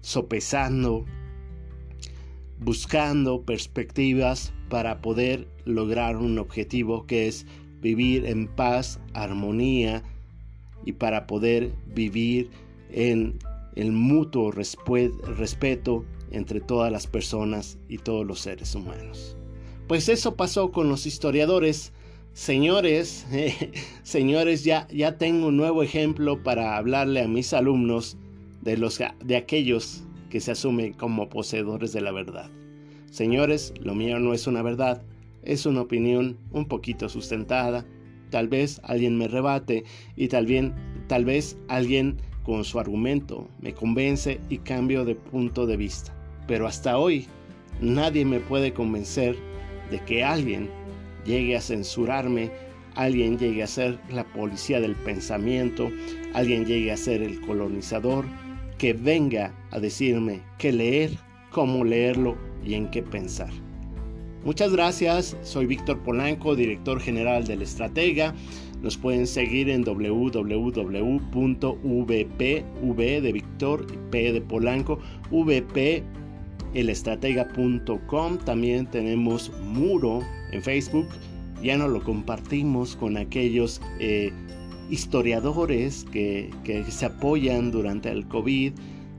sopesando, 0.00 1.04
buscando 2.60 3.42
perspectivas 3.42 4.52
para 4.68 5.00
poder 5.00 5.48
lograr 5.64 6.16
un 6.16 6.38
objetivo 6.38 7.06
que 7.06 7.28
es 7.28 7.46
vivir 7.80 8.26
en 8.26 8.48
paz, 8.48 9.00
armonía 9.14 10.02
y 10.84 10.92
para 10.92 11.26
poder 11.26 11.72
vivir 11.94 12.50
en 12.90 13.38
el 13.76 13.92
mutuo 13.92 14.50
respeto 14.50 16.04
entre 16.30 16.60
todas 16.60 16.90
las 16.90 17.06
personas 17.06 17.78
y 17.88 17.98
todos 17.98 18.26
los 18.26 18.40
seres 18.40 18.74
humanos. 18.74 19.36
Pues 19.86 20.08
eso 20.08 20.34
pasó 20.36 20.70
con 20.72 20.88
los 20.88 21.06
historiadores. 21.06 21.92
Señores, 22.38 23.26
señores, 24.04 24.62
ya, 24.62 24.86
ya 24.92 25.18
tengo 25.18 25.48
un 25.48 25.56
nuevo 25.56 25.82
ejemplo 25.82 26.40
para 26.40 26.76
hablarle 26.76 27.20
a 27.20 27.26
mis 27.26 27.52
alumnos 27.52 28.16
de, 28.62 28.76
los, 28.76 29.00
de 29.24 29.36
aquellos 29.36 30.04
que 30.30 30.38
se 30.38 30.52
asumen 30.52 30.92
como 30.92 31.28
poseedores 31.28 31.92
de 31.92 32.00
la 32.00 32.12
verdad. 32.12 32.48
Señores, 33.10 33.74
lo 33.80 33.96
mío 33.96 34.20
no 34.20 34.34
es 34.34 34.46
una 34.46 34.62
verdad, 34.62 35.02
es 35.42 35.66
una 35.66 35.80
opinión 35.80 36.38
un 36.52 36.66
poquito 36.66 37.08
sustentada. 37.08 37.84
Tal 38.30 38.46
vez 38.46 38.80
alguien 38.84 39.18
me 39.18 39.26
rebate 39.26 39.82
y 40.14 40.28
tal, 40.28 40.46
bien, 40.46 40.74
tal 41.08 41.24
vez 41.24 41.58
alguien 41.66 42.18
con 42.44 42.62
su 42.62 42.78
argumento 42.78 43.48
me 43.60 43.74
convence 43.74 44.40
y 44.48 44.58
cambio 44.58 45.04
de 45.04 45.16
punto 45.16 45.66
de 45.66 45.76
vista. 45.76 46.14
Pero 46.46 46.68
hasta 46.68 46.98
hoy 46.98 47.26
nadie 47.80 48.24
me 48.24 48.38
puede 48.38 48.72
convencer 48.72 49.36
de 49.90 49.98
que 50.04 50.22
alguien 50.22 50.70
llegue 51.28 51.56
a 51.56 51.60
censurarme, 51.60 52.50
alguien 52.96 53.38
llegue 53.38 53.62
a 53.62 53.68
ser 53.68 54.00
la 54.10 54.24
policía 54.24 54.80
del 54.80 54.96
pensamiento, 54.96 55.90
alguien 56.34 56.64
llegue 56.64 56.90
a 56.90 56.96
ser 56.96 57.22
el 57.22 57.40
colonizador, 57.42 58.24
que 58.78 58.94
venga 58.94 59.54
a 59.70 59.78
decirme 59.78 60.40
qué 60.58 60.72
leer, 60.72 61.10
cómo 61.50 61.84
leerlo 61.84 62.36
y 62.64 62.74
en 62.74 62.90
qué 62.90 63.02
pensar. 63.02 63.50
Muchas 64.44 64.72
gracias, 64.72 65.36
soy 65.42 65.66
Víctor 65.66 65.98
Polanco, 65.98 66.56
director 66.56 67.00
general 67.00 67.46
del 67.46 67.60
Estratega. 67.60 68.34
Nos 68.82 68.96
pueden 68.96 69.26
seguir 69.26 69.68
en 69.68 69.82
www.vp, 69.82 70.44
v 72.82 73.20
de 73.20 73.32
Víctor, 73.32 73.86
P 74.10 74.32
de 74.32 74.40
Polanco, 74.40 75.00
vplestratega.com. 76.72 78.38
También 78.38 78.86
tenemos 78.86 79.52
Muro 79.62 80.22
en 80.52 80.62
Facebook. 80.62 81.08
Ya 81.62 81.76
no 81.76 81.88
lo 81.88 82.02
compartimos 82.02 82.96
con 82.96 83.16
aquellos 83.16 83.80
eh, 83.98 84.32
historiadores 84.90 86.04
que, 86.12 86.50
que 86.64 86.84
se 86.84 87.06
apoyan 87.06 87.70
durante 87.70 88.10
el 88.10 88.26
COVID 88.28 88.72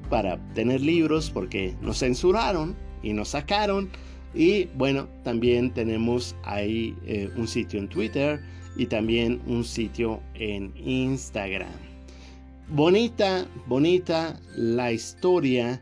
para 0.09 0.37
tener 0.53 0.81
libros 0.81 1.29
porque 1.29 1.75
nos 1.81 1.99
censuraron 1.99 2.75
y 3.03 3.13
nos 3.13 3.29
sacaron. 3.29 3.89
Y 4.33 4.65
bueno, 4.75 5.07
también 5.23 5.71
tenemos 5.73 6.35
ahí 6.43 6.95
eh, 7.05 7.29
un 7.35 7.47
sitio 7.47 7.79
en 7.79 7.87
Twitter 7.87 8.41
y 8.77 8.85
también 8.85 9.41
un 9.47 9.63
sitio 9.63 10.21
en 10.35 10.71
Instagram. 10.77 11.71
Bonita, 12.69 13.47
bonita 13.67 14.39
la 14.55 14.91
historia, 14.91 15.81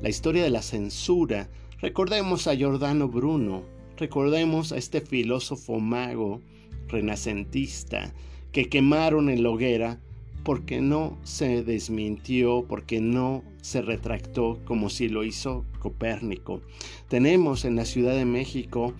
la 0.00 0.08
historia 0.08 0.42
de 0.42 0.50
la 0.50 0.62
censura. 0.62 1.48
Recordemos 1.80 2.46
a 2.46 2.54
Giordano 2.54 3.08
Bruno, 3.08 3.62
recordemos 3.96 4.72
a 4.72 4.76
este 4.76 5.00
filósofo 5.00 5.78
mago 5.80 6.40
renacentista 6.88 8.12
que 8.52 8.68
quemaron 8.68 9.30
en 9.30 9.42
la 9.42 9.50
hoguera 9.50 10.00
porque 10.42 10.80
no 10.80 11.18
se 11.22 11.62
desmintió, 11.62 12.64
porque 12.66 13.00
no 13.00 13.44
se 13.60 13.82
retractó 13.82 14.58
como 14.64 14.88
si 14.88 15.08
lo 15.08 15.22
hizo 15.22 15.64
Copérnico. 15.78 16.62
Tenemos 17.08 17.64
en 17.64 17.76
la 17.76 17.84
Ciudad 17.84 18.14
de 18.14 18.24
México, 18.24 18.94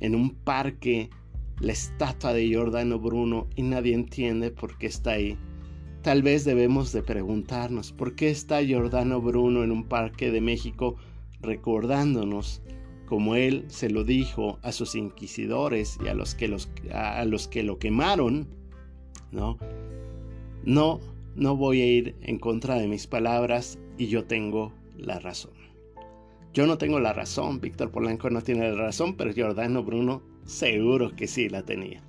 en 0.00 0.14
un 0.14 0.30
parque, 0.30 1.08
la 1.60 1.72
estatua 1.72 2.32
de 2.32 2.48
Giordano 2.48 2.98
Bruno 2.98 3.46
y 3.54 3.62
nadie 3.62 3.94
entiende 3.94 4.50
por 4.50 4.76
qué 4.76 4.88
está 4.88 5.12
ahí. 5.12 5.38
Tal 6.02 6.22
vez 6.22 6.44
debemos 6.44 6.90
de 6.92 7.04
preguntarnos 7.04 7.92
por 7.92 8.16
qué 8.16 8.30
está 8.30 8.60
Giordano 8.60 9.20
Bruno 9.20 9.62
en 9.62 9.70
un 9.70 9.84
parque 9.84 10.32
de 10.32 10.40
México 10.40 10.96
recordándonos 11.40 12.60
como 13.06 13.36
él 13.36 13.66
se 13.68 13.88
lo 13.88 14.02
dijo 14.02 14.58
a 14.62 14.72
sus 14.72 14.96
inquisidores 14.96 15.98
y 16.04 16.08
a 16.08 16.14
los 16.14 16.34
que, 16.34 16.48
los, 16.48 16.68
a 16.92 17.24
los 17.24 17.46
que 17.46 17.62
lo 17.62 17.78
quemaron, 17.78 18.48
¿no? 19.30 19.58
No, 20.64 20.98
no 21.36 21.56
voy 21.56 21.80
a 21.82 21.86
ir 21.86 22.16
en 22.22 22.38
contra 22.38 22.76
de 22.76 22.88
mis 22.88 23.06
palabras 23.06 23.78
y 23.96 24.08
yo 24.08 24.24
tengo 24.24 24.72
la 24.98 25.20
razón. 25.20 25.52
Yo 26.52 26.66
no 26.66 26.78
tengo 26.78 26.98
la 26.98 27.12
razón, 27.12 27.60
Víctor 27.60 27.92
Polanco 27.92 28.28
no 28.28 28.42
tiene 28.42 28.68
la 28.72 28.76
razón, 28.76 29.14
pero 29.14 29.32
Giordano 29.32 29.84
Bruno 29.84 30.20
seguro 30.46 31.14
que 31.14 31.28
sí 31.28 31.48
la 31.48 31.62
tenía. 31.62 32.02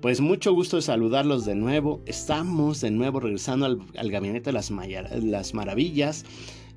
Pues 0.00 0.20
mucho 0.20 0.54
gusto 0.54 0.76
de 0.76 0.82
saludarlos 0.82 1.44
de 1.44 1.56
nuevo. 1.56 2.02
Estamos 2.06 2.80
de 2.80 2.92
nuevo 2.92 3.18
regresando 3.18 3.66
al, 3.66 4.10
gabinete 4.12 4.50
de 4.50 4.52
las, 4.52 4.70
las 4.70 5.54
maravillas. 5.54 6.24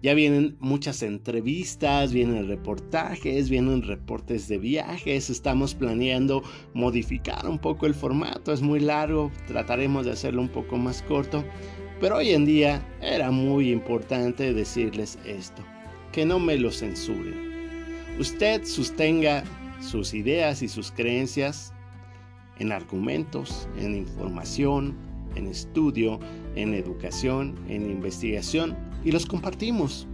Ya 0.02 0.16
vienen 0.16 0.58
muchas 0.60 1.04
entrevistas, 1.04 2.14
vienen 2.14 2.48
reportajes, 2.48 3.52
vienen 3.52 3.84
reportes 3.84 4.48
de 4.48 4.58
viajes. 4.58 5.30
Estamos 5.30 5.76
planeando 5.76 6.42
modificar 6.74 7.48
un 7.48 7.60
poco 7.60 7.86
el 7.86 7.94
formato. 7.94 8.54
Es 8.54 8.64
muy 8.64 8.80
largo, 8.80 9.32
trataremos 9.46 10.06
de 10.06 10.14
hacerlo 10.14 10.42
un 10.42 10.50
poco 10.50 10.78
más 10.78 11.04
corto. 11.04 11.46
Pero 12.00 12.18
hoy 12.18 12.32
en 12.32 12.46
día 12.46 12.84
era 13.02 13.30
muy 13.30 13.70
importante 13.70 14.52
decirles 14.52 15.20
esto, 15.26 15.62
que 16.12 16.26
no 16.26 16.40
me 16.40 16.58
lo 16.58 16.72
censuren. 16.72 18.18
Usted 18.18 18.66
sostenga 18.66 19.44
sus 19.80 20.16
ideas 20.16 20.64
y 20.64 20.68
sus 20.68 20.92
creencias 20.92 21.72
en 22.60 22.72
argumentos, 22.72 23.68
en 23.78 23.96
información, 23.96 24.96
en 25.36 25.48
estudio, 25.48 26.20
en 26.56 26.74
educación, 26.74 27.56
en 27.68 27.90
investigación 27.90 28.76
y 29.04 29.12
los 29.12 29.26
compartimos. 29.26 30.08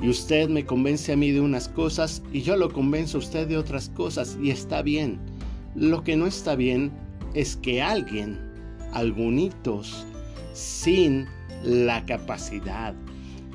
Y 0.00 0.08
usted 0.08 0.48
me 0.48 0.64
convence 0.64 1.12
a 1.12 1.16
mí 1.16 1.32
de 1.32 1.40
unas 1.40 1.68
cosas 1.68 2.22
y 2.32 2.42
yo 2.42 2.56
lo 2.56 2.72
convenzo 2.72 3.18
a 3.18 3.20
usted 3.20 3.48
de 3.48 3.56
otras 3.56 3.88
cosas 3.90 4.38
y 4.40 4.50
está 4.50 4.82
bien. 4.82 5.18
Lo 5.74 6.04
que 6.04 6.16
no 6.16 6.26
está 6.26 6.54
bien 6.54 6.92
es 7.34 7.56
que 7.56 7.82
alguien, 7.82 8.38
algunitos, 8.92 10.06
sin 10.52 11.26
la 11.64 12.04
capacidad, 12.06 12.94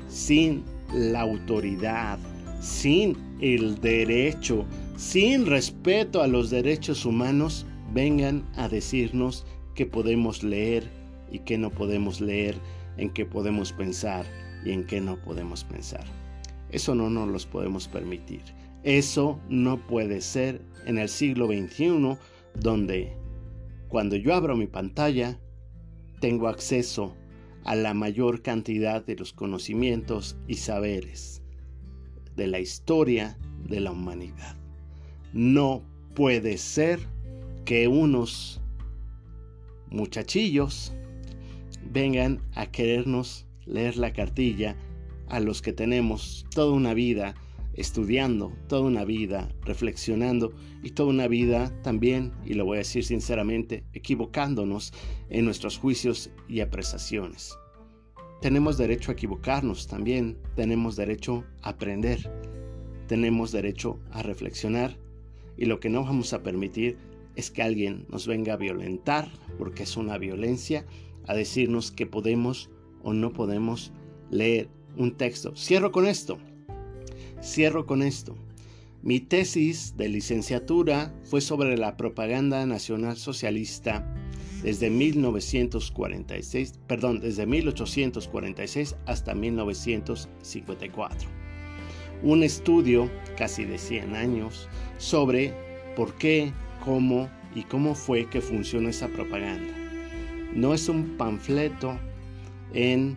sin 0.08 0.62
la 0.92 1.22
autoridad, 1.22 2.18
sin 2.60 3.16
el 3.40 3.80
derecho, 3.80 4.64
sin 4.96 5.46
respeto 5.46 6.22
a 6.22 6.26
los 6.26 6.50
derechos 6.50 7.04
humanos, 7.04 7.66
vengan 7.94 8.44
a 8.56 8.68
decirnos 8.68 9.46
que 9.74 9.86
podemos 9.86 10.42
leer 10.42 10.90
y 11.30 11.38
que 11.40 11.56
no 11.56 11.70
podemos 11.70 12.20
leer, 12.20 12.56
en 12.96 13.10
qué 13.10 13.24
podemos 13.24 13.72
pensar 13.72 14.26
y 14.64 14.72
en 14.72 14.84
qué 14.84 15.00
no 15.00 15.16
podemos 15.16 15.64
pensar. 15.64 16.04
Eso 16.70 16.94
no 16.94 17.10
nos 17.10 17.28
los 17.28 17.46
podemos 17.46 17.88
permitir. 17.88 18.42
Eso 18.82 19.40
no 19.48 19.84
puede 19.86 20.20
ser 20.20 20.60
en 20.86 20.98
el 20.98 21.08
siglo 21.08 21.46
XXI 21.46 22.18
donde 22.60 23.16
cuando 23.88 24.16
yo 24.16 24.34
abro 24.34 24.56
mi 24.56 24.66
pantalla 24.66 25.38
tengo 26.20 26.48
acceso 26.48 27.16
a 27.64 27.74
la 27.74 27.94
mayor 27.94 28.42
cantidad 28.42 29.04
de 29.04 29.16
los 29.16 29.32
conocimientos 29.32 30.36
y 30.46 30.54
saberes 30.54 31.42
de 32.36 32.46
la 32.46 32.60
historia 32.60 33.38
de 33.68 33.80
la 33.80 33.92
humanidad. 33.92 34.56
No 35.32 35.82
puede 36.14 36.58
ser 36.58 37.13
que 37.64 37.88
unos 37.88 38.60
muchachillos 39.88 40.92
vengan 41.90 42.40
a 42.54 42.66
querernos 42.66 43.46
leer 43.64 43.96
la 43.96 44.12
cartilla 44.12 44.76
a 45.28 45.40
los 45.40 45.62
que 45.62 45.72
tenemos 45.72 46.46
toda 46.54 46.72
una 46.72 46.94
vida 46.94 47.34
estudiando, 47.74 48.52
toda 48.68 48.82
una 48.82 49.04
vida 49.04 49.48
reflexionando 49.62 50.52
y 50.82 50.90
toda 50.90 51.08
una 51.10 51.28
vida 51.28 51.72
también, 51.82 52.32
y 52.44 52.54
lo 52.54 52.64
voy 52.64 52.76
a 52.76 52.78
decir 52.78 53.04
sinceramente, 53.04 53.84
equivocándonos 53.92 54.92
en 55.28 55.44
nuestros 55.44 55.78
juicios 55.78 56.30
y 56.48 56.60
apreciaciones. 56.60 57.56
Tenemos 58.40 58.76
derecho 58.76 59.10
a 59.10 59.14
equivocarnos 59.14 59.88
también, 59.88 60.38
tenemos 60.54 60.96
derecho 60.96 61.44
a 61.62 61.70
aprender, 61.70 62.30
tenemos 63.08 63.52
derecho 63.52 63.98
a 64.12 64.22
reflexionar 64.22 64.96
y 65.56 65.64
lo 65.64 65.80
que 65.80 65.88
no 65.88 66.04
vamos 66.04 66.32
a 66.32 66.42
permitir 66.42 66.98
es 67.36 67.50
que 67.50 67.62
alguien 67.62 68.06
nos 68.08 68.26
venga 68.26 68.54
a 68.54 68.56
violentar, 68.56 69.28
porque 69.58 69.82
es 69.84 69.96
una 69.96 70.18
violencia, 70.18 70.86
a 71.26 71.34
decirnos 71.34 71.90
que 71.90 72.06
podemos 72.06 72.70
o 73.02 73.12
no 73.12 73.32
podemos 73.32 73.92
leer 74.30 74.68
un 74.96 75.16
texto. 75.16 75.54
Cierro 75.56 75.92
con 75.92 76.06
esto. 76.06 76.38
Cierro 77.42 77.86
con 77.86 78.02
esto. 78.02 78.36
Mi 79.02 79.20
tesis 79.20 79.96
de 79.96 80.08
licenciatura 80.08 81.14
fue 81.24 81.42
sobre 81.42 81.76
la 81.76 81.96
propaganda 81.96 82.64
nacional 82.64 83.16
socialista 83.16 84.10
desde 84.62 84.88
1946, 84.88 86.80
perdón, 86.86 87.20
desde 87.20 87.44
1846 87.44 88.96
hasta 89.04 89.34
1954. 89.34 91.28
Un 92.22 92.42
estudio 92.42 93.10
casi 93.36 93.66
de 93.66 93.76
100 93.76 94.16
años 94.16 94.70
sobre 94.96 95.52
por 95.96 96.14
qué, 96.14 96.54
cómo 96.84 97.28
y 97.54 97.62
cómo 97.62 97.94
fue 97.94 98.26
que 98.26 98.40
funciona 98.40 98.90
esa 98.90 99.08
propaganda. 99.08 99.72
No 100.54 100.74
es 100.74 100.88
un 100.88 101.16
panfleto 101.16 101.98
en, 102.72 103.16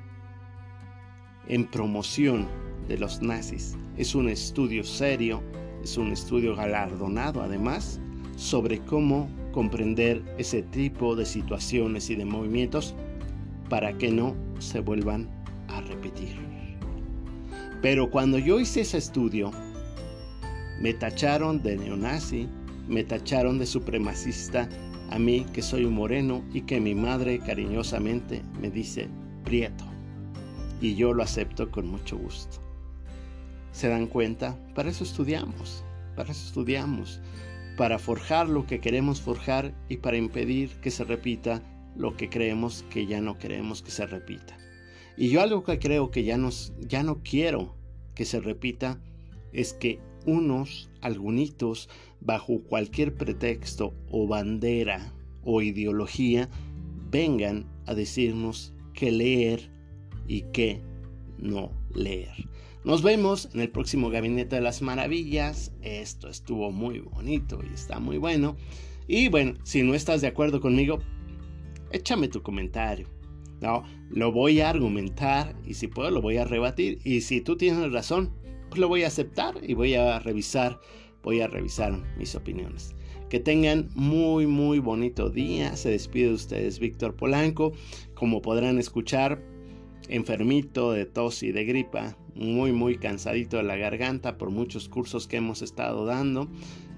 en 1.48 1.66
promoción 1.66 2.48
de 2.88 2.98
los 2.98 3.22
nazis, 3.22 3.76
es 3.98 4.16
un 4.16 4.30
estudio 4.30 4.84
serio, 4.84 5.42
es 5.84 5.98
un 5.98 6.12
estudio 6.12 6.56
galardonado 6.56 7.42
además 7.42 8.00
sobre 8.36 8.80
cómo 8.80 9.30
comprender 9.52 10.24
ese 10.38 10.62
tipo 10.62 11.16
de 11.16 11.26
situaciones 11.26 12.10
y 12.10 12.16
de 12.16 12.26
movimientos 12.26 12.96
para 13.70 13.98
que 13.98 14.12
no 14.12 14.36
se 14.60 14.80
vuelvan 14.80 15.28
a 15.68 15.82
repetir. 15.82 16.36
Pero 17.82 18.10
cuando 18.10 18.38
yo 18.38 18.60
hice 18.60 18.82
ese 18.82 18.98
estudio, 18.98 19.52
me 20.80 20.94
tacharon 20.94 21.62
de 21.62 21.78
neonazi, 21.78 22.48
me 22.88 23.04
tacharon 23.04 23.60
de 23.60 23.66
supremacista 23.66 24.70
a 25.10 25.20
mí 25.20 25.46
que 25.54 25.62
soy 25.62 25.86
un 25.86 25.94
moreno 25.94 26.44
y 26.54 26.62
que 26.62 26.80
mi 26.80 26.96
madre 26.96 27.40
cariñosamente 27.40 28.44
me 28.62 28.70
dice 28.70 29.08
prieto. 29.44 29.86
Y 30.82 30.96
yo 30.96 31.14
lo 31.14 31.24
acepto 31.24 31.72
con 31.72 31.88
mucho 31.88 32.18
gusto. 32.18 32.58
¿Se 33.72 33.88
dan 33.88 34.08
cuenta? 34.08 34.58
Para 34.76 34.90
eso 34.90 35.04
estudiamos, 35.04 35.84
para 36.16 36.32
eso 36.32 36.46
estudiamos 36.48 37.22
para 37.78 38.00
forjar 38.00 38.50
lo 38.50 38.66
que 38.66 38.82
queremos 38.82 39.22
forjar 39.22 39.74
y 39.88 39.98
para 39.98 40.18
impedir 40.18 40.72
que 40.82 40.92
se 40.92 41.06
repita 41.06 41.62
lo 41.96 42.18
que 42.18 42.28
creemos 42.28 42.84
que 42.90 43.06
ya 43.06 43.22
no 43.22 43.38
queremos 43.38 43.84
que 43.84 43.92
se 43.92 44.06
repita. 44.08 44.58
Y 45.16 45.30
yo 45.30 45.42
algo 45.42 45.64
que 45.64 45.80
creo 45.80 46.12
que 46.12 46.24
ya, 46.24 46.38
nos, 46.38 46.74
ya 46.80 47.04
no 47.04 47.22
quiero 47.24 47.76
que 48.16 48.26
se 48.26 48.40
repita 48.40 49.00
es 49.54 49.74
que 49.74 50.00
unos, 50.26 50.90
algunitos, 51.02 51.88
bajo 52.22 52.62
cualquier 52.64 53.16
pretexto 53.16 53.94
o 54.10 54.28
bandera 54.28 55.14
o 55.44 55.62
ideología, 55.62 56.50
vengan 57.10 57.66
a 57.86 57.94
decirnos 57.94 58.74
qué 58.94 59.12
leer 59.12 59.72
y 60.28 60.42
qué 60.54 60.82
no 61.38 61.72
leer. 61.94 62.50
Nos 62.84 63.02
vemos 63.02 63.50
en 63.54 63.62
el 63.62 63.70
próximo 63.70 64.10
Gabinete 64.10 64.56
de 64.56 64.62
las 64.62 64.82
Maravillas. 64.82 65.74
Esto 65.82 66.30
estuvo 66.30 66.72
muy 66.72 67.00
bonito 67.00 67.60
y 67.70 67.74
está 67.74 68.00
muy 68.00 68.18
bueno. 68.18 68.56
Y 69.08 69.30
bueno, 69.30 69.56
si 69.64 69.84
no 69.84 69.94
estás 69.94 70.22
de 70.22 70.28
acuerdo 70.28 70.62
conmigo, 70.62 71.00
échame 71.92 72.28
tu 72.28 72.42
comentario. 72.42 73.10
No, 73.62 73.84
lo 74.10 74.32
voy 74.32 74.62
a 74.62 74.70
argumentar 74.70 75.56
y 75.66 75.74
si 75.74 75.88
puedo 75.88 76.12
lo 76.12 76.22
voy 76.22 76.38
a 76.38 76.46
rebatir. 76.46 77.00
Y 77.04 77.22
si 77.22 77.42
tú 77.42 77.58
tienes 77.58 77.92
razón, 77.92 78.32
pues 78.70 78.80
lo 78.80 78.88
voy 78.88 79.04
a 79.04 79.08
aceptar 79.08 79.56
y 79.64 79.74
voy 79.74 79.96
a 79.96 80.20
revisar, 80.20 80.80
voy 81.28 81.42
a 81.42 81.48
revisar 81.48 81.92
mis 82.18 82.36
opiniones. 82.36 82.96
Que 83.28 83.42
tengan 83.42 83.90
muy 83.96 84.48
muy 84.48 84.80
bonito 84.80 85.30
día. 85.30 85.76
Se 85.76 85.90
despide 85.90 86.30
de 86.30 86.36
ustedes 86.36 86.80
Víctor 86.80 87.18
Polanco. 87.18 87.74
Como 88.14 88.42
podrán 88.42 88.80
escuchar, 88.80 89.44
enfermito 90.08 90.94
de 90.94 91.06
tos 91.06 91.44
y 91.44 91.52
de 91.52 91.66
gripa, 91.66 92.18
muy 92.34 92.72
muy 92.72 92.98
cansadito 92.98 93.58
de 93.58 93.64
la 93.64 93.76
garganta 93.76 94.38
por 94.38 94.52
muchos 94.52 94.88
cursos 94.88 95.28
que 95.28 95.36
hemos 95.36 95.62
estado 95.62 96.06
dando 96.06 96.50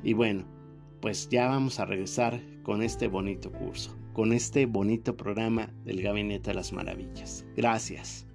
y 0.03 0.13
bueno, 0.13 0.45
pues 1.01 1.27
ya 1.29 1.47
vamos 1.47 1.79
a 1.79 1.85
regresar 1.85 2.39
con 2.61 2.83
este 2.83 3.07
bonito 3.07 3.51
curso, 3.51 3.97
con 4.13 4.31
este 4.31 4.67
bonito 4.67 5.17
programa 5.17 5.73
del 5.85 6.03
Gabinete 6.03 6.51
de 6.51 6.53
las 6.53 6.71
Maravillas. 6.71 7.47
Gracias. 7.57 8.28